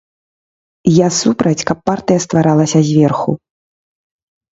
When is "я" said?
0.91-1.07